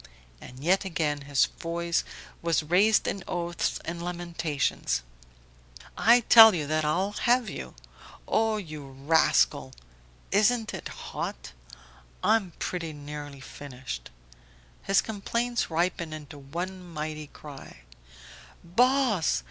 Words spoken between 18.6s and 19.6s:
"Boss!